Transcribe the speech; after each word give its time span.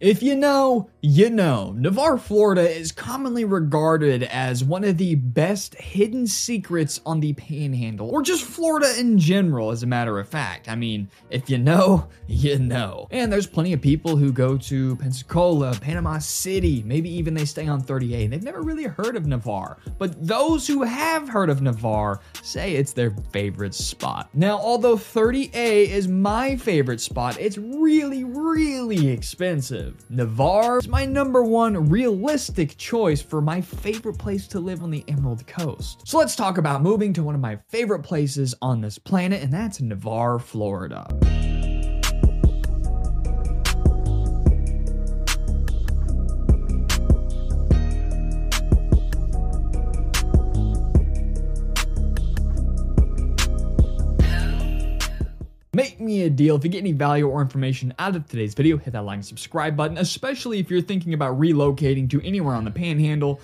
If 0.00 0.22
you 0.22 0.34
know, 0.34 0.88
you 1.02 1.28
know. 1.28 1.74
Navarre, 1.76 2.16
Florida 2.16 2.66
is 2.66 2.90
commonly 2.90 3.44
regarded 3.44 4.22
as 4.22 4.64
one 4.64 4.82
of 4.82 4.96
the 4.96 5.14
best 5.14 5.74
hidden 5.74 6.26
secrets 6.26 7.02
on 7.04 7.20
the 7.20 7.34
panhandle, 7.34 8.08
or 8.08 8.22
just 8.22 8.44
Florida 8.44 8.98
in 8.98 9.18
general, 9.18 9.70
as 9.70 9.82
a 9.82 9.86
matter 9.86 10.18
of 10.18 10.26
fact. 10.26 10.70
I 10.70 10.74
mean, 10.74 11.10
if 11.28 11.50
you 11.50 11.58
know, 11.58 12.08
you 12.26 12.58
know. 12.58 13.08
And 13.10 13.30
there's 13.30 13.46
plenty 13.46 13.74
of 13.74 13.82
people 13.82 14.16
who 14.16 14.32
go 14.32 14.56
to 14.56 14.96
Pensacola, 14.96 15.74
Panama 15.78 16.16
City, 16.16 16.82
maybe 16.86 17.10
even 17.10 17.34
they 17.34 17.44
stay 17.44 17.68
on 17.68 17.82
30A, 17.82 18.24
and 18.24 18.32
they've 18.32 18.42
never 18.42 18.62
really 18.62 18.84
heard 18.84 19.16
of 19.16 19.26
Navarre. 19.26 19.76
But 19.98 20.26
those 20.26 20.66
who 20.66 20.82
have 20.82 21.28
heard 21.28 21.50
of 21.50 21.60
Navarre 21.60 22.20
say 22.42 22.72
it's 22.72 22.94
their 22.94 23.10
favorite 23.32 23.74
spot. 23.74 24.30
Now, 24.32 24.56
although 24.56 24.96
30A 24.96 25.88
is 25.88 26.08
my 26.08 26.56
favorite 26.56 27.02
spot, 27.02 27.38
it's 27.38 27.58
really, 27.58 28.24
really 28.24 29.08
expensive. 29.08 29.89
Navarre 30.08 30.78
is 30.78 30.88
my 30.88 31.04
number 31.04 31.42
one 31.42 31.88
realistic 31.88 32.76
choice 32.76 33.22
for 33.22 33.40
my 33.40 33.60
favorite 33.60 34.18
place 34.18 34.46
to 34.48 34.60
live 34.60 34.82
on 34.82 34.90
the 34.90 35.04
Emerald 35.08 35.46
Coast. 35.46 36.02
So 36.06 36.18
let's 36.18 36.36
talk 36.36 36.58
about 36.58 36.82
moving 36.82 37.12
to 37.14 37.22
one 37.22 37.34
of 37.34 37.40
my 37.40 37.56
favorite 37.68 38.02
places 38.02 38.54
on 38.62 38.80
this 38.80 38.98
planet, 38.98 39.42
and 39.42 39.52
that's 39.52 39.80
Navarre, 39.80 40.38
Florida. 40.38 41.06
Make 55.72 56.00
me 56.00 56.22
a 56.22 56.30
deal. 56.30 56.56
If 56.56 56.64
you 56.64 56.70
get 56.70 56.78
any 56.78 56.90
value 56.90 57.28
or 57.28 57.40
information 57.40 57.94
out 58.00 58.16
of 58.16 58.26
today's 58.26 58.54
video, 58.54 58.76
hit 58.76 58.92
that 58.92 59.04
like 59.04 59.14
and 59.18 59.24
subscribe 59.24 59.76
button, 59.76 59.98
especially 59.98 60.58
if 60.58 60.68
you're 60.68 60.80
thinking 60.80 61.14
about 61.14 61.38
relocating 61.38 62.10
to 62.10 62.20
anywhere 62.26 62.56
on 62.56 62.64
the 62.64 62.72
panhandle. 62.72 63.40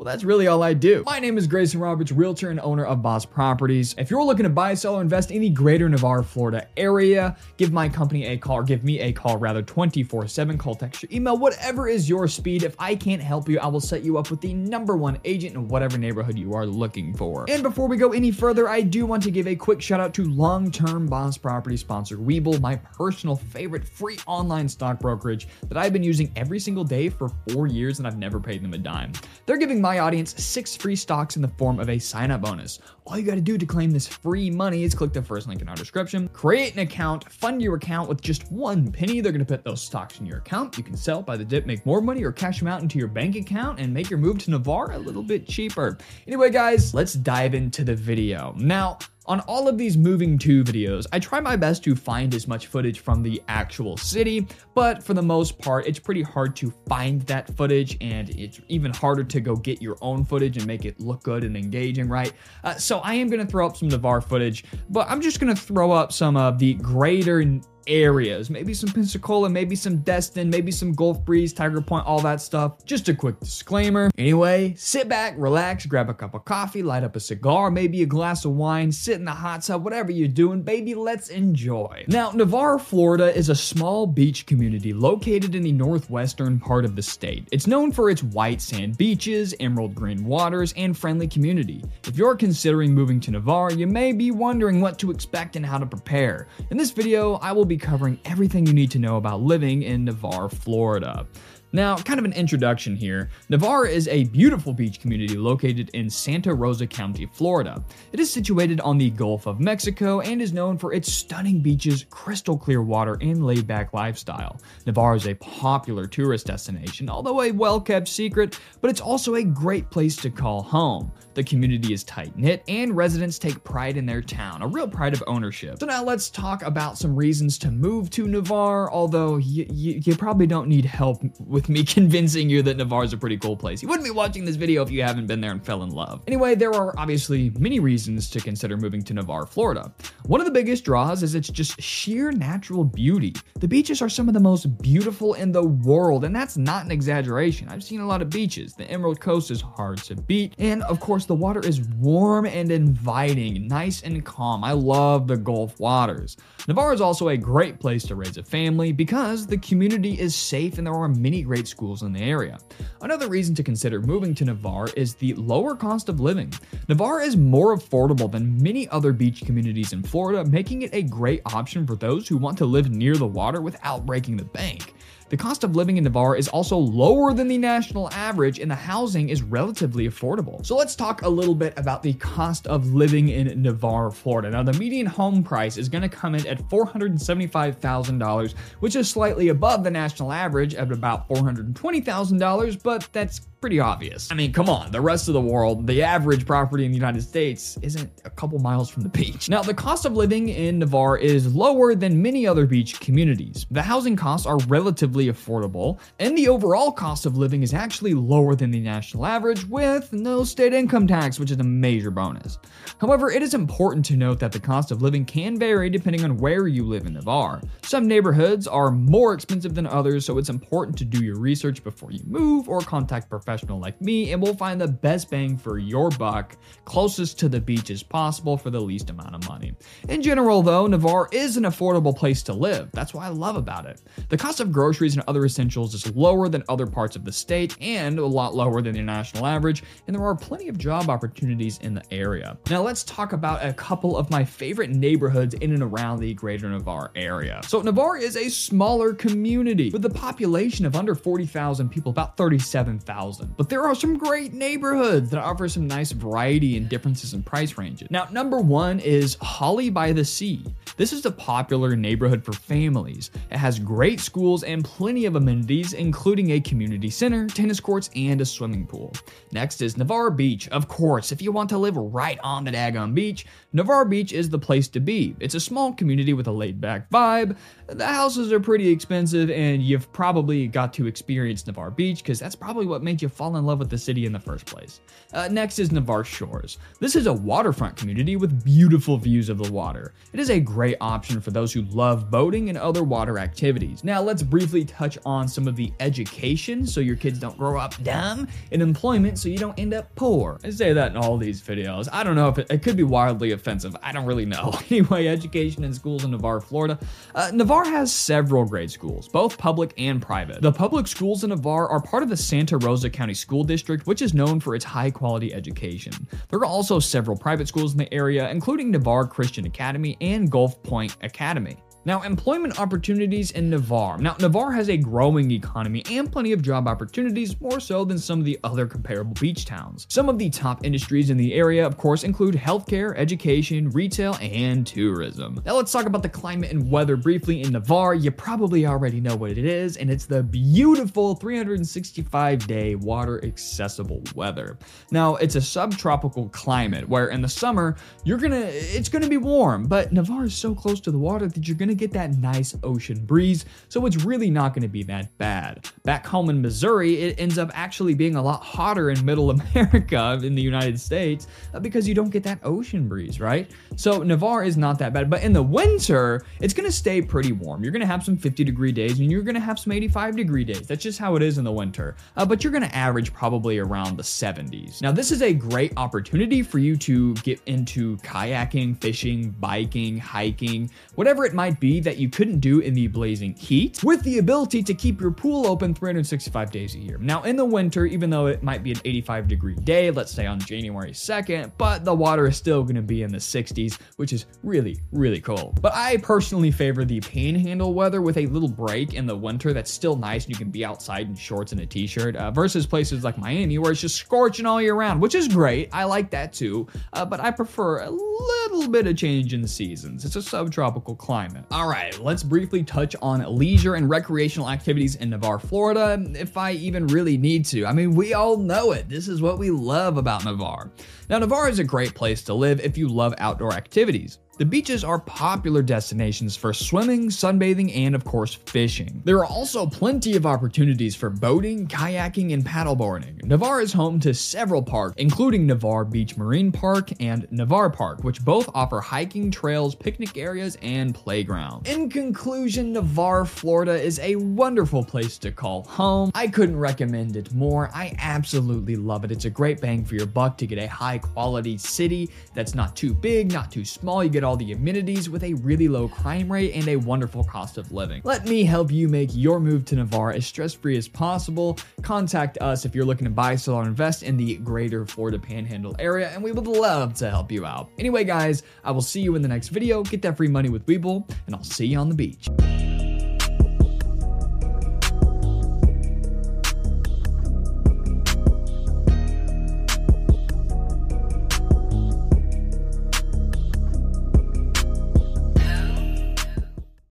Well, 0.00 0.06
that's 0.06 0.24
really 0.24 0.46
all 0.46 0.62
I 0.62 0.72
do. 0.72 1.02
My 1.04 1.18
name 1.18 1.36
is 1.36 1.46
Greyson 1.46 1.78
Roberts, 1.78 2.10
realtor 2.10 2.48
and 2.48 2.58
owner 2.60 2.86
of 2.86 3.02
Boss 3.02 3.26
Properties. 3.26 3.94
If 3.98 4.10
you're 4.10 4.24
looking 4.24 4.44
to 4.44 4.48
buy, 4.48 4.72
sell, 4.72 4.94
or 4.94 5.02
invest 5.02 5.30
in 5.30 5.42
the 5.42 5.50
greater 5.50 5.90
Navarre, 5.90 6.22
Florida 6.22 6.66
area, 6.78 7.36
give 7.58 7.70
my 7.70 7.86
company 7.86 8.28
a 8.28 8.38
call, 8.38 8.60
or 8.60 8.62
give 8.62 8.82
me 8.82 8.98
a 9.00 9.12
call 9.12 9.36
rather 9.36 9.60
24 9.60 10.26
7. 10.26 10.56
Call, 10.56 10.74
text, 10.74 11.04
email, 11.12 11.36
whatever 11.36 11.86
is 11.86 12.08
your 12.08 12.28
speed. 12.28 12.62
If 12.62 12.74
I 12.78 12.94
can't 12.94 13.20
help 13.20 13.46
you, 13.46 13.60
I 13.60 13.66
will 13.66 13.78
set 13.78 14.02
you 14.02 14.16
up 14.16 14.30
with 14.30 14.40
the 14.40 14.54
number 14.54 14.96
one 14.96 15.18
agent 15.26 15.54
in 15.54 15.68
whatever 15.68 15.98
neighborhood 15.98 16.38
you 16.38 16.54
are 16.54 16.64
looking 16.64 17.12
for. 17.12 17.44
And 17.50 17.62
before 17.62 17.86
we 17.86 17.98
go 17.98 18.14
any 18.14 18.30
further, 18.30 18.70
I 18.70 18.80
do 18.80 19.04
want 19.04 19.22
to 19.24 19.30
give 19.30 19.46
a 19.46 19.54
quick 19.54 19.82
shout 19.82 20.00
out 20.00 20.14
to 20.14 20.24
long 20.24 20.70
term 20.70 21.08
Boss 21.08 21.36
Property 21.36 21.76
sponsor 21.76 22.16
Webull, 22.16 22.58
my 22.58 22.76
personal 22.76 23.36
favorite 23.36 23.86
free 23.86 24.18
online 24.26 24.66
stock 24.66 24.98
brokerage 24.98 25.46
that 25.68 25.76
I've 25.76 25.92
been 25.92 26.02
using 26.02 26.32
every 26.36 26.58
single 26.58 26.84
day 26.84 27.10
for 27.10 27.28
four 27.50 27.66
years 27.66 27.98
and 27.98 28.08
I've 28.08 28.16
never 28.16 28.40
paid 28.40 28.64
them 28.64 28.72
a 28.72 28.78
dime. 28.78 29.12
They're 29.44 29.58
giving 29.58 29.78
my 29.78 29.89
my 29.90 29.98
audience 29.98 30.40
six 30.40 30.76
free 30.76 30.94
stocks 30.94 31.34
in 31.34 31.42
the 31.42 31.48
form 31.48 31.80
of 31.80 31.88
a 31.88 31.98
sign 31.98 32.30
up 32.30 32.42
bonus. 32.42 32.78
All 33.10 33.18
you 33.18 33.24
gotta 33.24 33.40
do 33.40 33.58
to 33.58 33.66
claim 33.66 33.90
this 33.90 34.06
free 34.06 34.50
money 34.50 34.84
is 34.84 34.94
click 34.94 35.12
the 35.12 35.20
first 35.20 35.48
link 35.48 35.60
in 35.60 35.68
our 35.68 35.74
description, 35.74 36.28
create 36.28 36.74
an 36.74 36.78
account, 36.78 37.28
fund 37.28 37.60
your 37.60 37.74
account 37.74 38.08
with 38.08 38.20
just 38.20 38.48
one 38.52 38.92
penny. 38.92 39.20
They're 39.20 39.32
gonna 39.32 39.44
put 39.44 39.64
those 39.64 39.82
stocks 39.82 40.20
in 40.20 40.26
your 40.26 40.38
account. 40.38 40.78
You 40.78 40.84
can 40.84 40.96
sell 40.96 41.20
by 41.20 41.36
the 41.36 41.44
dip, 41.44 41.66
make 41.66 41.84
more 41.84 42.00
money, 42.00 42.22
or 42.22 42.30
cash 42.30 42.60
them 42.60 42.68
out 42.68 42.82
into 42.82 43.00
your 43.00 43.08
bank 43.08 43.34
account 43.34 43.80
and 43.80 43.92
make 43.92 44.10
your 44.10 44.20
move 44.20 44.38
to 44.44 44.52
Navarre 44.52 44.92
a 44.92 44.98
little 44.98 45.24
bit 45.24 45.48
cheaper. 45.48 45.98
Anyway, 46.28 46.50
guys, 46.50 46.94
let's 46.94 47.14
dive 47.14 47.52
into 47.52 47.82
the 47.82 47.96
video. 47.96 48.54
Now, 48.56 48.98
on 49.26 49.38
all 49.40 49.68
of 49.68 49.78
these 49.78 49.96
moving 49.96 50.38
to 50.38 50.64
videos, 50.64 51.06
I 51.12 51.20
try 51.20 51.38
my 51.40 51.54
best 51.54 51.84
to 51.84 51.94
find 51.94 52.34
as 52.34 52.48
much 52.48 52.66
footage 52.66 52.98
from 52.98 53.22
the 53.22 53.40
actual 53.46 53.96
city, 53.96 54.48
but 54.74 55.02
for 55.02 55.14
the 55.14 55.22
most 55.22 55.58
part, 55.58 55.86
it's 55.86 56.00
pretty 56.00 56.22
hard 56.22 56.56
to 56.56 56.72
find 56.88 57.20
that 57.22 57.54
footage, 57.56 57.96
and 58.00 58.30
it's 58.30 58.60
even 58.68 58.92
harder 58.92 59.22
to 59.22 59.40
go 59.40 59.54
get 59.54 59.80
your 59.80 59.96
own 60.00 60.24
footage 60.24 60.56
and 60.56 60.66
make 60.66 60.84
it 60.84 60.98
look 60.98 61.22
good 61.22 61.44
and 61.44 61.56
engaging, 61.56 62.08
right? 62.08 62.32
Uh, 62.64 62.74
so 62.74 62.99
I 63.02 63.14
am 63.14 63.28
gonna 63.28 63.46
throw 63.46 63.66
up 63.66 63.76
some 63.76 63.88
Navarre 63.88 64.20
footage, 64.20 64.64
but 64.88 65.08
I'm 65.10 65.20
just 65.20 65.40
gonna 65.40 65.56
throw 65.56 65.92
up 65.92 66.12
some 66.12 66.36
of 66.36 66.58
the 66.58 66.74
greater 66.74 67.40
areas. 67.86 68.50
Maybe 68.50 68.74
some 68.74 68.90
Pensacola, 68.90 69.48
maybe 69.48 69.76
some 69.76 69.98
Destin, 69.98 70.50
maybe 70.50 70.72
some 70.72 70.92
Gulf 70.92 71.24
Breeze, 71.24 71.52
Tiger 71.52 71.80
Point, 71.80 72.06
all 72.06 72.20
that 72.20 72.40
stuff. 72.40 72.84
Just 72.84 73.08
a 73.08 73.14
quick 73.14 73.38
disclaimer. 73.40 74.10
Anyway, 74.18 74.74
sit 74.76 75.08
back, 75.08 75.34
relax, 75.36 75.86
grab 75.86 76.08
a 76.10 76.14
cup 76.14 76.34
of 76.34 76.44
coffee, 76.44 76.82
light 76.82 77.04
up 77.04 77.16
a 77.16 77.20
cigar, 77.20 77.70
maybe 77.70 78.02
a 78.02 78.06
glass 78.06 78.44
of 78.44 78.52
wine, 78.52 78.92
sit 78.92 79.18
in 79.18 79.24
the 79.24 79.30
hot 79.30 79.62
tub, 79.62 79.84
whatever 79.84 80.10
you're 80.10 80.28
doing, 80.28 80.62
baby, 80.62 80.94
let's 80.94 81.28
enjoy. 81.28 82.04
Now, 82.08 82.30
Navarre, 82.30 82.78
Florida 82.78 83.34
is 83.34 83.48
a 83.48 83.54
small 83.54 84.06
beach 84.06 84.46
community 84.46 84.92
located 84.92 85.54
in 85.54 85.62
the 85.62 85.72
northwestern 85.72 86.58
part 86.58 86.84
of 86.84 86.96
the 86.96 87.02
state. 87.02 87.48
It's 87.52 87.66
known 87.66 87.92
for 87.92 88.10
its 88.10 88.22
white 88.22 88.60
sand 88.60 88.98
beaches, 88.98 89.54
emerald 89.60 89.94
green 89.94 90.24
waters, 90.24 90.72
and 90.76 90.96
friendly 90.96 91.28
community. 91.28 91.84
If 92.06 92.16
you're 92.16 92.36
considering 92.36 92.94
moving 92.94 93.20
to 93.20 93.30
Navarre, 93.30 93.72
you 93.72 93.86
may 93.86 94.12
be 94.12 94.30
wondering 94.30 94.80
what 94.80 94.98
to 94.98 95.10
expect 95.10 95.56
and 95.56 95.64
how 95.64 95.78
to 95.78 95.86
prepare. 95.86 96.48
In 96.70 96.76
this 96.76 96.90
video, 96.90 97.34
I 97.34 97.52
will 97.52 97.64
be 97.70 97.78
covering 97.78 98.18
everything 98.24 98.66
you 98.66 98.72
need 98.72 98.90
to 98.90 98.98
know 98.98 99.16
about 99.16 99.40
living 99.40 99.84
in 99.84 100.04
Navarre, 100.04 100.48
Florida. 100.48 101.24
Now, 101.72 101.96
kind 101.96 102.18
of 102.18 102.24
an 102.24 102.32
introduction 102.32 102.96
here. 102.96 103.30
Navarre 103.48 103.86
is 103.86 104.08
a 104.08 104.24
beautiful 104.24 104.72
beach 104.72 104.98
community 104.98 105.36
located 105.36 105.88
in 105.90 106.10
Santa 106.10 106.52
Rosa 106.52 106.84
County, 106.84 107.26
Florida. 107.26 107.82
It 108.12 108.18
is 108.18 108.32
situated 108.32 108.80
on 108.80 108.98
the 108.98 109.10
Gulf 109.10 109.46
of 109.46 109.60
Mexico 109.60 110.20
and 110.20 110.42
is 110.42 110.52
known 110.52 110.78
for 110.78 110.92
its 110.92 111.12
stunning 111.12 111.60
beaches, 111.60 112.06
crystal 112.10 112.58
clear 112.58 112.82
water, 112.82 113.16
and 113.20 113.46
laid 113.46 113.68
back 113.68 113.94
lifestyle. 113.94 114.60
Navarre 114.84 115.14
is 115.14 115.28
a 115.28 115.34
popular 115.34 116.08
tourist 116.08 116.46
destination, 116.46 117.08
although 117.08 117.40
a 117.42 117.52
well 117.52 117.80
kept 117.80 118.08
secret, 118.08 118.58
but 118.80 118.90
it's 118.90 119.00
also 119.00 119.36
a 119.36 119.44
great 119.44 119.90
place 119.90 120.16
to 120.16 120.30
call 120.30 120.62
home. 120.62 121.12
The 121.34 121.44
community 121.44 121.92
is 121.94 122.02
tight 122.02 122.36
knit, 122.36 122.64
and 122.66 122.96
residents 122.96 123.38
take 123.38 123.62
pride 123.62 123.96
in 123.96 124.04
their 124.04 124.20
town, 124.20 124.62
a 124.62 124.66
real 124.66 124.88
pride 124.88 125.14
of 125.14 125.22
ownership. 125.28 125.78
So, 125.78 125.86
now 125.86 126.02
let's 126.02 126.28
talk 126.28 126.62
about 126.62 126.98
some 126.98 127.14
reasons 127.14 127.56
to 127.58 127.70
move 127.70 128.10
to 128.10 128.26
Navarre, 128.26 128.90
although 128.90 129.36
you 129.36 130.16
probably 130.16 130.48
don't 130.48 130.68
need 130.68 130.84
help 130.84 131.22
with 131.38 131.59
me 131.68 131.84
convincing 131.84 132.48
you 132.48 132.62
that 132.62 132.76
Navarre 132.76 133.04
is 133.04 133.12
a 133.12 133.16
pretty 133.16 133.36
cool 133.36 133.56
place. 133.56 133.82
You 133.82 133.88
wouldn't 133.88 134.04
be 134.04 134.10
watching 134.10 134.44
this 134.44 134.56
video 134.56 134.82
if 134.82 134.90
you 134.90 135.02
haven't 135.02 135.26
been 135.26 135.40
there 135.40 135.52
and 135.52 135.64
fell 135.64 135.82
in 135.82 135.90
love. 135.90 136.22
Anyway, 136.26 136.54
there 136.54 136.72
are 136.72 136.94
obviously 136.98 137.50
many 137.58 137.80
reasons 137.80 138.30
to 138.30 138.40
consider 138.40 138.76
moving 138.76 139.02
to 139.02 139.14
Navarre, 139.14 139.46
Florida. 139.46 139.92
One 140.26 140.40
of 140.40 140.46
the 140.46 140.52
biggest 140.52 140.84
draws 140.84 141.22
is 141.22 141.34
its 141.34 141.48
just 141.48 141.80
sheer 141.80 142.32
natural 142.32 142.84
beauty. 142.84 143.34
The 143.58 143.68
beaches 143.68 144.00
are 144.00 144.08
some 144.08 144.28
of 144.28 144.34
the 144.34 144.40
most 144.40 144.80
beautiful 144.80 145.34
in 145.34 145.52
the 145.52 145.64
world, 145.64 146.24
and 146.24 146.34
that's 146.34 146.56
not 146.56 146.84
an 146.84 146.90
exaggeration. 146.90 147.68
I've 147.68 147.84
seen 147.84 148.00
a 148.00 148.06
lot 148.06 148.22
of 148.22 148.30
beaches. 148.30 148.74
The 148.74 148.90
Emerald 148.90 149.20
Coast 149.20 149.50
is 149.50 149.60
hard 149.60 149.98
to 150.04 150.14
beat, 150.14 150.54
and 150.58 150.82
of 150.84 151.00
course, 151.00 151.26
the 151.26 151.34
water 151.34 151.60
is 151.60 151.80
warm 151.80 152.46
and 152.46 152.70
inviting, 152.70 153.66
nice 153.66 154.02
and 154.02 154.24
calm. 154.24 154.64
I 154.64 154.72
love 154.72 155.26
the 155.26 155.36
Gulf 155.36 155.78
waters. 155.80 156.36
Navarre 156.68 156.92
is 156.92 157.00
also 157.00 157.28
a 157.28 157.36
great 157.36 157.80
place 157.80 158.04
to 158.04 158.14
raise 158.14 158.36
a 158.36 158.42
family 158.42 158.92
because 158.92 159.46
the 159.46 159.58
community 159.58 160.18
is 160.18 160.34
safe 160.34 160.78
and 160.78 160.86
there 160.86 160.94
are 160.94 161.08
many 161.08 161.44
great 161.50 161.66
schools 161.66 162.04
in 162.04 162.12
the 162.12 162.22
area. 162.22 162.56
Another 163.00 163.28
reason 163.28 163.56
to 163.56 163.64
consider 163.64 164.00
moving 164.00 164.36
to 164.36 164.44
Navarre 164.44 164.86
is 164.96 165.16
the 165.16 165.34
lower 165.34 165.74
cost 165.74 166.08
of 166.08 166.20
living. 166.20 166.52
Navarre 166.86 167.22
is 167.22 167.36
more 167.36 167.76
affordable 167.76 168.30
than 168.30 168.62
many 168.62 168.88
other 168.90 169.12
beach 169.12 169.44
communities 169.44 169.92
in 169.92 170.00
Florida, 170.00 170.44
making 170.44 170.82
it 170.82 170.94
a 170.94 171.02
great 171.02 171.42
option 171.46 171.84
for 171.84 171.96
those 171.96 172.28
who 172.28 172.36
want 172.36 172.56
to 172.58 172.66
live 172.66 172.88
near 172.90 173.16
the 173.16 173.26
water 173.26 173.60
without 173.60 174.06
breaking 174.06 174.36
the 174.36 174.44
bank. 174.44 174.94
The 175.30 175.36
cost 175.36 175.62
of 175.62 175.76
living 175.76 175.96
in 175.96 176.02
Navarre 176.02 176.34
is 176.34 176.48
also 176.48 176.76
lower 176.76 177.32
than 177.32 177.46
the 177.46 177.56
national 177.56 178.10
average, 178.10 178.58
and 178.58 178.68
the 178.68 178.74
housing 178.74 179.28
is 179.28 179.42
relatively 179.42 180.08
affordable. 180.08 180.66
So 180.66 180.76
let's 180.76 180.96
talk 180.96 181.22
a 181.22 181.28
little 181.28 181.54
bit 181.54 181.72
about 181.76 182.02
the 182.02 182.14
cost 182.14 182.66
of 182.66 182.94
living 182.94 183.28
in 183.28 183.62
Navarre, 183.62 184.10
Florida. 184.10 184.50
Now, 184.50 184.64
the 184.64 184.72
median 184.72 185.06
home 185.06 185.44
price 185.44 185.76
is 185.76 185.88
going 185.88 186.02
to 186.02 186.08
come 186.08 186.34
in 186.34 186.44
at 186.48 186.68
$475,000, 186.68 188.54
which 188.80 188.96
is 188.96 189.08
slightly 189.08 189.50
above 189.50 189.84
the 189.84 189.90
national 189.92 190.32
average 190.32 190.74
of 190.74 190.90
about 190.90 191.28
$420,000, 191.28 192.82
but 192.82 193.08
that's 193.12 193.42
pretty 193.60 193.78
obvious. 193.78 194.30
I 194.32 194.34
mean, 194.34 194.52
come 194.52 194.70
on, 194.70 194.90
the 194.90 195.00
rest 195.00 195.28
of 195.28 195.34
the 195.34 195.40
world, 195.40 195.86
the 195.86 196.02
average 196.02 196.46
property 196.46 196.86
in 196.86 196.92
the 196.92 196.96
United 196.96 197.22
States 197.22 197.76
isn't 197.82 198.10
a 198.24 198.30
couple 198.30 198.58
miles 198.58 198.88
from 198.88 199.02
the 199.02 199.10
beach. 199.10 199.50
Now, 199.50 199.62
the 199.62 199.74
cost 199.74 200.06
of 200.06 200.14
living 200.14 200.48
in 200.48 200.78
Navarre 200.78 201.18
is 201.18 201.54
lower 201.54 201.94
than 201.94 202.22
many 202.22 202.46
other 202.46 202.64
beach 202.64 202.98
communities. 203.00 203.66
The 203.70 203.82
housing 203.82 204.16
costs 204.16 204.46
are 204.46 204.56
relatively 204.60 205.26
affordable, 205.26 205.98
and 206.18 206.36
the 206.38 206.48
overall 206.48 206.90
cost 206.90 207.26
of 207.26 207.36
living 207.36 207.62
is 207.62 207.74
actually 207.74 208.14
lower 208.14 208.54
than 208.54 208.70
the 208.70 208.80
national 208.80 209.26
average 209.26 209.66
with 209.66 210.10
no 210.12 210.42
state 210.42 210.72
income 210.72 211.06
tax, 211.06 211.38
which 211.38 211.50
is 211.50 211.58
a 211.58 211.64
major 211.64 212.10
bonus. 212.10 212.58
However, 212.98 213.30
it 213.30 213.42
is 213.42 213.52
important 213.52 214.06
to 214.06 214.16
note 214.16 214.38
that 214.40 214.52
the 214.52 214.60
cost 214.60 214.90
of 214.90 215.02
living 215.02 215.26
can 215.26 215.58
vary 215.58 215.90
depending 215.90 216.24
on 216.24 216.38
where 216.38 216.66
you 216.66 216.86
live 216.86 217.04
in 217.04 217.12
Navarre. 217.12 217.60
Some 217.82 218.08
neighborhoods 218.08 218.66
are 218.66 218.90
more 218.90 219.34
expensive 219.34 219.74
than 219.74 219.86
others, 219.86 220.24
so 220.24 220.38
it's 220.38 220.48
important 220.48 220.96
to 220.98 221.04
do 221.04 221.22
your 221.22 221.38
research 221.38 221.84
before 221.84 222.10
you 222.10 222.22
move 222.26 222.66
or 222.68 222.80
contact 222.80 223.28
professionals 223.28 223.49
professional 223.50 223.80
like 223.80 224.00
me, 224.00 224.32
and 224.32 224.40
we'll 224.40 224.54
find 224.54 224.80
the 224.80 224.86
best 224.86 225.28
bang 225.28 225.58
for 225.58 225.76
your 225.76 226.08
buck 226.10 226.56
closest 226.84 227.36
to 227.36 227.48
the 227.48 227.60
beach 227.60 227.90
as 227.90 228.00
possible 228.00 228.56
for 228.56 228.70
the 228.70 228.80
least 228.80 229.10
amount 229.10 229.34
of 229.34 229.48
money. 229.48 229.74
In 230.08 230.22
general, 230.22 230.62
though, 230.62 230.86
Navarre 230.86 231.28
is 231.32 231.56
an 231.56 231.64
affordable 231.64 232.16
place 232.16 232.44
to 232.44 232.52
live. 232.52 232.88
That's 232.92 233.12
what 233.12 233.24
I 233.24 233.28
love 233.28 233.56
about 233.56 233.86
it. 233.86 234.02
The 234.28 234.36
cost 234.36 234.60
of 234.60 234.70
groceries 234.70 235.16
and 235.16 235.24
other 235.26 235.44
essentials 235.44 235.94
is 235.94 236.14
lower 236.14 236.48
than 236.48 236.62
other 236.68 236.86
parts 236.86 237.16
of 237.16 237.24
the 237.24 237.32
state 237.32 237.76
and 237.80 238.20
a 238.20 238.26
lot 238.26 238.54
lower 238.54 238.82
than 238.82 238.94
the 238.94 239.02
national 239.02 239.46
average, 239.46 239.82
and 240.06 240.14
there 240.14 240.24
are 240.24 240.36
plenty 240.36 240.68
of 240.68 240.78
job 240.78 241.10
opportunities 241.10 241.78
in 241.78 241.94
the 241.94 242.02
area. 242.12 242.56
Now, 242.70 242.82
let's 242.82 243.02
talk 243.02 243.32
about 243.32 243.64
a 243.64 243.72
couple 243.72 244.16
of 244.16 244.30
my 244.30 244.44
favorite 244.44 244.90
neighborhoods 244.90 245.54
in 245.54 245.72
and 245.72 245.82
around 245.82 246.20
the 246.20 246.34
greater 246.34 246.68
Navarre 246.68 247.10
area. 247.16 247.60
So, 247.66 247.82
Navarre 247.82 248.16
is 248.16 248.36
a 248.36 248.48
smaller 248.48 249.12
community 249.12 249.90
with 249.90 250.04
a 250.04 250.10
population 250.10 250.86
of 250.86 250.94
under 250.94 251.16
40,000 251.16 251.88
people, 251.88 252.10
about 252.10 252.36
37,000. 252.36 253.39
But 253.56 253.68
there 253.68 253.86
are 253.86 253.94
some 253.94 254.16
great 254.16 254.52
neighborhoods 254.52 255.30
that 255.30 255.40
offer 255.42 255.68
some 255.68 255.86
nice 255.86 256.12
variety 256.12 256.76
and 256.76 256.88
differences 256.88 257.34
in 257.34 257.42
price 257.42 257.76
ranges. 257.78 258.08
Now, 258.10 258.28
number 258.30 258.58
one 258.58 259.00
is 259.00 259.36
Holly 259.40 259.90
by 259.90 260.12
the 260.12 260.24
Sea. 260.24 260.64
This 260.96 261.12
is 261.12 261.24
a 261.24 261.30
popular 261.30 261.96
neighborhood 261.96 262.44
for 262.44 262.52
families. 262.52 263.30
It 263.50 263.56
has 263.56 263.78
great 263.78 264.20
schools 264.20 264.64
and 264.64 264.84
plenty 264.84 265.24
of 265.24 265.36
amenities, 265.36 265.94
including 265.94 266.50
a 266.52 266.60
community 266.60 267.10
center, 267.10 267.46
tennis 267.46 267.80
courts, 267.80 268.10
and 268.14 268.40
a 268.40 268.44
swimming 268.44 268.86
pool. 268.86 269.14
Next 269.50 269.80
is 269.80 269.96
Navarre 269.96 270.30
Beach. 270.30 270.68
Of 270.68 270.88
course, 270.88 271.32
if 271.32 271.40
you 271.40 271.52
want 271.52 271.70
to 271.70 271.78
live 271.78 271.96
right 271.96 272.38
on 272.42 272.64
the 272.64 272.70
Dagon 272.70 273.14
Beach, 273.14 273.46
Navarre 273.72 274.04
Beach 274.04 274.32
is 274.32 274.50
the 274.50 274.58
place 274.58 274.88
to 274.88 275.00
be. 275.00 275.34
It's 275.40 275.54
a 275.54 275.60
small 275.60 275.92
community 275.94 276.34
with 276.34 276.48
a 276.48 276.52
laid 276.52 276.80
back 276.80 277.08
vibe. 277.10 277.56
The 277.86 278.06
houses 278.06 278.52
are 278.52 278.60
pretty 278.60 278.88
expensive, 278.88 279.50
and 279.50 279.82
you've 279.82 280.12
probably 280.12 280.66
got 280.66 280.92
to 280.94 281.06
experience 281.06 281.66
Navarre 281.66 281.90
Beach 281.90 282.22
because 282.22 282.38
that's 282.38 282.54
probably 282.54 282.84
what 282.84 283.02
made 283.02 283.22
you 283.22 283.29
fall 283.30 283.56
in 283.56 283.64
love 283.64 283.78
with 283.78 283.90
the 283.90 283.98
city 283.98 284.26
in 284.26 284.32
the 284.32 284.40
first 284.40 284.66
place. 284.66 285.00
Uh, 285.32 285.48
next 285.48 285.78
is 285.78 285.92
Navarre 285.92 286.24
Shores. 286.24 286.78
This 286.98 287.16
is 287.16 287.26
a 287.26 287.32
waterfront 287.32 287.96
community 287.96 288.36
with 288.36 288.64
beautiful 288.64 289.16
views 289.16 289.48
of 289.48 289.58
the 289.58 289.72
water. 289.72 290.12
It 290.32 290.40
is 290.40 290.50
a 290.50 290.60
great 290.60 290.96
option 291.00 291.40
for 291.40 291.50
those 291.50 291.72
who 291.72 291.82
love 291.82 292.30
boating 292.30 292.68
and 292.68 292.76
other 292.78 293.04
water 293.04 293.38
activities. 293.38 294.04
Now, 294.04 294.20
let's 294.20 294.42
briefly 294.42 294.84
touch 294.84 295.18
on 295.24 295.48
some 295.48 295.68
of 295.68 295.76
the 295.76 295.92
education 296.00 296.86
so 296.86 297.00
your 297.00 297.16
kids 297.16 297.38
don't 297.38 297.56
grow 297.56 297.78
up 297.78 297.94
dumb, 298.02 298.48
and 298.72 298.82
employment 298.82 299.38
so 299.38 299.48
you 299.48 299.58
don't 299.58 299.78
end 299.78 299.94
up 299.94 300.14
poor. 300.14 300.58
I 300.64 300.70
say 300.70 300.92
that 300.92 301.12
in 301.12 301.16
all 301.16 301.36
these 301.36 301.62
videos. 301.62 302.08
I 302.12 302.24
don't 302.24 302.34
know 302.34 302.48
if 302.48 302.58
it, 302.58 302.66
it 302.70 302.82
could 302.82 302.96
be 302.96 303.02
wildly 303.02 303.52
offensive. 303.52 303.96
I 304.02 304.12
don't 304.12 304.26
really 304.26 304.46
know. 304.46 304.74
Anyway, 304.90 305.28
education 305.28 305.84
in 305.84 305.94
schools 305.94 306.24
in 306.24 306.32
Navarre, 306.32 306.60
Florida. 306.60 306.98
Uh, 307.34 307.50
Navarre 307.54 307.84
has 307.84 308.12
several 308.12 308.64
grade 308.64 308.90
schools, 308.90 309.28
both 309.28 309.56
public 309.56 309.94
and 309.96 310.20
private. 310.20 310.60
The 310.60 310.72
public 310.72 311.06
schools 311.06 311.44
in 311.44 311.50
Navarre 311.50 311.88
are 311.88 312.00
part 312.00 312.24
of 312.24 312.28
the 312.28 312.36
Santa 312.36 312.76
Rosa 312.78 313.08
County 313.08 313.19
School 313.34 313.64
District, 313.64 314.06
which 314.06 314.22
is 314.22 314.34
known 314.34 314.60
for 314.60 314.74
its 314.74 314.84
high 314.84 315.10
quality 315.10 315.52
education. 315.52 316.12
There 316.48 316.58
are 316.58 316.64
also 316.64 316.98
several 316.98 317.36
private 317.36 317.68
schools 317.68 317.92
in 317.92 317.98
the 317.98 318.12
area, 318.14 318.50
including 318.50 318.90
Navarre 318.90 319.26
Christian 319.26 319.66
Academy 319.66 320.16
and 320.20 320.50
Gulf 320.50 320.82
Point 320.82 321.16
Academy. 321.22 321.76
Now, 322.10 322.22
employment 322.22 322.80
opportunities 322.80 323.52
in 323.52 323.70
Navarre. 323.70 324.18
Now, 324.18 324.34
Navarre 324.40 324.72
has 324.72 324.90
a 324.90 324.96
growing 324.96 325.48
economy 325.52 326.02
and 326.10 326.32
plenty 326.32 326.50
of 326.50 326.60
job 326.60 326.88
opportunities, 326.88 327.60
more 327.60 327.78
so 327.78 328.04
than 328.04 328.18
some 328.18 328.40
of 328.40 328.44
the 328.44 328.58
other 328.64 328.84
comparable 328.84 329.34
beach 329.34 329.64
towns. 329.64 330.08
Some 330.10 330.28
of 330.28 330.36
the 330.36 330.50
top 330.50 330.84
industries 330.84 331.30
in 331.30 331.36
the 331.36 331.54
area, 331.54 331.86
of 331.86 331.96
course, 331.96 332.24
include 332.24 332.56
healthcare, 332.56 333.16
education, 333.16 333.90
retail, 333.90 334.36
and 334.40 334.84
tourism. 334.84 335.62
Now, 335.64 335.76
let's 335.76 335.92
talk 335.92 336.06
about 336.06 336.24
the 336.24 336.28
climate 336.28 336.72
and 336.72 336.90
weather 336.90 337.14
briefly 337.14 337.62
in 337.62 337.74
Navarre. 337.74 338.14
You 338.14 338.32
probably 338.32 338.86
already 338.86 339.20
know 339.20 339.36
what 339.36 339.52
it 339.52 339.58
is, 339.58 339.96
and 339.96 340.10
it's 340.10 340.26
the 340.26 340.42
beautiful 340.42 341.36
365 341.36 342.66
day 342.66 342.96
water 342.96 343.40
accessible 343.44 344.20
weather. 344.34 344.80
Now, 345.12 345.36
it's 345.36 345.54
a 345.54 345.60
subtropical 345.60 346.48
climate 346.48 347.08
where 347.08 347.28
in 347.28 347.40
the 347.40 347.48
summer, 347.48 347.94
you're 348.24 348.38
gonna, 348.38 348.66
it's 348.66 349.08
gonna 349.08 349.28
be 349.28 349.36
warm, 349.36 349.86
but 349.86 350.12
Navarre 350.12 350.46
is 350.46 350.56
so 350.56 350.74
close 350.74 350.98
to 351.02 351.12
the 351.12 351.18
water 351.18 351.46
that 351.46 351.68
you're 351.68 351.76
gonna 351.76 351.99
get 352.00 352.12
that 352.12 352.34
nice 352.36 352.74
ocean 352.82 353.24
breeze, 353.24 353.66
so 353.88 354.04
it's 354.06 354.24
really 354.24 354.50
not 354.50 354.74
gonna 354.74 354.88
be 354.88 355.02
that 355.04 355.36
bad. 355.38 355.88
Back 356.04 356.26
home 356.26 356.50
in 356.50 356.60
Missouri, 356.60 357.20
it 357.20 357.38
ends 357.38 357.58
up 357.58 357.70
actually 357.74 358.14
being 358.14 358.36
a 358.36 358.42
lot 358.42 358.62
hotter 358.62 359.10
in 359.10 359.24
middle 359.24 359.50
America 359.74 360.40
in 360.42 360.54
the 360.54 360.62
United 360.62 360.98
States 360.98 361.46
uh, 361.74 361.80
because 361.80 362.08
you 362.08 362.14
don't 362.14 362.30
get 362.30 362.42
that 362.42 362.58
ocean 362.62 363.08
breeze, 363.08 363.40
right? 363.40 363.70
So 363.96 364.22
Navarre 364.22 364.64
is 364.64 364.76
not 364.76 364.98
that 364.98 365.12
bad, 365.12 365.28
but 365.28 365.42
in 365.42 365.52
the 365.52 365.62
winter, 365.62 366.42
it's 366.60 366.74
gonna 366.74 366.92
stay 366.92 367.20
pretty 367.20 367.52
warm. 367.52 367.82
You're 367.82 367.92
gonna 367.92 368.06
have 368.06 368.24
some 368.24 368.36
50 368.36 368.64
degree 368.64 368.92
days 368.92 369.20
and 369.20 369.30
you're 369.30 369.42
gonna 369.42 369.60
have 369.60 369.78
some 369.78 369.92
85 369.92 370.36
degree 370.36 370.64
days. 370.64 370.86
That's 370.86 371.02
just 371.02 371.18
how 371.18 371.36
it 371.36 371.42
is 371.42 371.58
in 371.58 371.64
the 371.64 371.72
winter, 371.72 372.16
uh, 372.36 372.46
but 372.46 372.64
you're 372.64 372.72
gonna 372.72 372.86
average 372.86 373.32
probably 373.32 373.78
around 373.78 374.16
the 374.16 374.22
70s. 374.22 375.02
Now, 375.02 375.12
this 375.12 375.30
is 375.30 375.42
a 375.42 375.52
great 375.52 375.92
opportunity 375.96 376.62
for 376.62 376.78
you 376.78 376.96
to 376.96 377.34
get 377.34 377.60
into 377.66 378.16
kayaking, 378.18 379.00
fishing, 379.00 379.50
biking, 379.58 380.16
hiking, 380.18 380.90
whatever 381.16 381.44
it 381.44 381.54
might 381.54 381.79
be 381.80 382.00
that 382.00 382.18
you 382.18 382.28
couldn't 382.28 382.60
do 382.60 382.80
in 382.80 382.94
the 382.94 383.08
blazing 383.08 383.54
heat, 383.54 384.04
with 384.04 384.22
the 384.22 384.38
ability 384.38 384.82
to 384.82 384.94
keep 384.94 385.20
your 385.20 385.30
pool 385.30 385.66
open 385.66 385.94
365 385.94 386.70
days 386.70 386.94
a 386.94 386.98
year. 386.98 387.18
Now, 387.18 387.42
in 387.42 387.56
the 387.56 387.64
winter, 387.64 388.06
even 388.06 388.30
though 388.30 388.46
it 388.46 388.62
might 388.62 388.82
be 388.82 388.92
an 388.92 389.00
85 389.04 389.48
degree 389.48 389.74
day, 389.74 390.10
let's 390.10 390.30
say 390.30 390.46
on 390.46 390.60
January 390.60 391.12
2nd, 391.12 391.72
but 391.78 392.04
the 392.04 392.14
water 392.14 392.46
is 392.46 392.56
still 392.56 392.84
to 392.86 393.02
be 393.02 393.22
in 393.22 393.32
the 393.32 393.38
60s, 393.38 393.98
which 394.16 394.32
is 394.32 394.46
really, 394.62 394.98
really 395.12 395.40
cold. 395.40 395.80
But 395.80 395.94
I 395.94 396.18
personally 396.18 396.70
favor 396.70 397.04
the 397.04 397.20
panhandle 397.20 397.94
weather 397.94 398.20
with 398.20 398.36
a 398.36 398.46
little 398.46 398.68
break 398.68 399.14
in 399.14 399.26
the 399.26 399.36
winter 399.36 399.72
that's 399.72 399.90
still 399.90 400.16
nice 400.16 400.44
and 400.44 400.50
you 400.50 400.58
can 400.58 400.70
be 400.70 400.84
outside 400.84 401.28
in 401.28 401.34
shorts 401.34 401.72
and 401.72 401.80
a 401.80 401.86
t 401.86 402.06
shirt 402.06 402.36
uh, 402.36 402.50
versus 402.50 402.86
places 402.86 403.24
like 403.24 403.38
Miami 403.38 403.78
where 403.78 403.92
it's 403.92 404.00
just 404.00 404.16
scorching 404.16 404.66
all 404.66 404.80
year 404.80 404.94
round, 404.94 405.20
which 405.20 405.34
is 405.34 405.48
great. 405.48 405.88
I 405.92 406.04
like 406.04 406.30
that 406.30 406.52
too, 406.52 406.86
uh, 407.12 407.24
but 407.24 407.40
I 407.40 407.50
prefer 407.50 408.00
a 408.00 408.10
little 408.10 408.88
bit 408.88 409.06
of 409.06 409.16
change 409.16 409.54
in 409.54 409.66
seasons. 409.66 410.24
It's 410.24 410.36
a 410.36 410.42
subtropical 410.42 411.14
climate. 411.16 411.64
All 411.72 411.86
right, 411.86 412.18
let's 412.18 412.42
briefly 412.42 412.82
touch 412.82 413.14
on 413.22 413.44
leisure 413.56 413.94
and 413.94 414.10
recreational 414.10 414.68
activities 414.68 415.14
in 415.14 415.30
Navarre, 415.30 415.60
Florida, 415.60 416.20
if 416.34 416.56
I 416.56 416.72
even 416.72 417.06
really 417.06 417.38
need 417.38 417.64
to. 417.66 417.86
I 417.86 417.92
mean, 417.92 418.16
we 418.16 418.34
all 418.34 418.56
know 418.56 418.90
it. 418.90 419.08
This 419.08 419.28
is 419.28 419.40
what 419.40 419.56
we 419.56 419.70
love 419.70 420.16
about 420.16 420.44
Navarre. 420.44 420.90
Now, 421.28 421.38
Navarre 421.38 421.68
is 421.68 421.78
a 421.78 421.84
great 421.84 422.12
place 422.12 422.42
to 422.42 422.54
live 422.54 422.80
if 422.80 422.98
you 422.98 423.08
love 423.08 423.34
outdoor 423.38 423.72
activities. 423.72 424.40
The 424.60 424.66
beaches 424.66 425.04
are 425.04 425.18
popular 425.18 425.80
destinations 425.80 426.54
for 426.54 426.74
swimming, 426.74 427.30
sunbathing, 427.30 427.96
and 427.96 428.14
of 428.14 428.26
course, 428.26 428.52
fishing. 428.52 429.22
There 429.24 429.38
are 429.38 429.46
also 429.46 429.86
plenty 429.86 430.36
of 430.36 430.44
opportunities 430.44 431.16
for 431.16 431.30
boating, 431.30 431.86
kayaking, 431.86 432.52
and 432.52 432.62
paddleboarding. 432.62 433.42
Navarre 433.42 433.80
is 433.80 433.90
home 433.90 434.20
to 434.20 434.34
several 434.34 434.82
parks, 434.82 435.14
including 435.16 435.66
Navarre 435.66 436.04
Beach 436.04 436.36
Marine 436.36 436.70
Park 436.70 437.08
and 437.20 437.50
Navarre 437.50 437.88
Park, 437.88 438.22
which 438.22 438.44
both 438.44 438.68
offer 438.74 439.00
hiking 439.00 439.50
trails, 439.50 439.94
picnic 439.94 440.36
areas, 440.36 440.76
and 440.82 441.14
playgrounds. 441.14 441.88
In 441.88 442.10
conclusion, 442.10 442.92
Navarre, 442.92 443.46
Florida 443.46 443.94
is 443.98 444.18
a 444.18 444.36
wonderful 444.36 445.02
place 445.02 445.38
to 445.38 445.52
call 445.52 445.84
home. 445.84 446.32
I 446.34 446.48
couldn't 446.48 446.78
recommend 446.78 447.34
it 447.34 447.50
more. 447.54 447.88
I 447.94 448.14
absolutely 448.18 448.96
love 448.96 449.24
it. 449.24 449.32
It's 449.32 449.46
a 449.46 449.50
great 449.50 449.80
bang 449.80 450.04
for 450.04 450.16
your 450.16 450.26
buck 450.26 450.58
to 450.58 450.66
get 450.66 450.78
a 450.78 450.86
high 450.86 451.16
quality 451.16 451.78
city 451.78 452.28
that's 452.52 452.74
not 452.74 452.94
too 452.94 453.14
big, 453.14 453.50
not 453.50 453.72
too 453.72 453.86
small. 453.86 454.22
You 454.22 454.28
get 454.28 454.44
all 454.44 454.49
the 454.56 454.72
amenities 454.72 455.30
with 455.30 455.42
a 455.44 455.54
really 455.54 455.88
low 455.88 456.08
crime 456.08 456.50
rate 456.50 456.72
and 456.74 456.88
a 456.88 456.96
wonderful 456.96 457.44
cost 457.44 457.78
of 457.78 457.92
living. 457.92 458.20
Let 458.24 458.46
me 458.46 458.64
help 458.64 458.90
you 458.90 459.08
make 459.08 459.30
your 459.32 459.60
move 459.60 459.84
to 459.86 459.96
Navarre 459.96 460.32
as 460.32 460.46
stress 460.46 460.74
free 460.74 460.96
as 460.96 461.08
possible. 461.08 461.78
Contact 462.02 462.58
us 462.60 462.84
if 462.84 462.94
you're 462.94 463.04
looking 463.04 463.24
to 463.24 463.30
buy, 463.30 463.56
sell, 463.56 463.74
or 463.76 463.82
invest 463.84 464.22
in 464.22 464.36
the 464.36 464.56
greater 464.56 465.06
Florida 465.06 465.38
Panhandle 465.38 465.96
area, 465.98 466.30
and 466.30 466.42
we 466.42 466.52
would 466.52 466.66
love 466.66 467.14
to 467.14 467.30
help 467.30 467.52
you 467.52 467.64
out. 467.64 467.90
Anyway, 467.98 468.24
guys, 468.24 468.62
I 468.84 468.90
will 468.90 469.02
see 469.02 469.20
you 469.20 469.34
in 469.36 469.42
the 469.42 469.48
next 469.48 469.68
video. 469.68 470.02
Get 470.02 470.22
that 470.22 470.36
free 470.36 470.48
money 470.48 470.68
with 470.68 470.86
Webull, 470.86 471.28
and 471.46 471.54
I'll 471.54 471.64
see 471.64 471.86
you 471.86 471.98
on 471.98 472.08
the 472.08 472.14
beach. 472.14 472.48